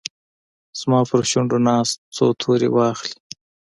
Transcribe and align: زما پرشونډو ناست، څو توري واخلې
زما 0.79 0.99
پرشونډو 1.09 1.57
ناست، 1.67 1.95
څو 2.15 2.25
توري 2.41 2.69
واخلې 2.71 3.15